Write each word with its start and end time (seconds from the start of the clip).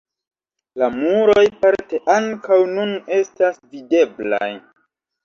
La 0.81 0.87
muroj 0.93 1.43
parte 1.65 1.99
ankaŭ 2.13 2.57
nun 2.71 2.95
estas 3.19 3.61
videblaj. 3.77 4.49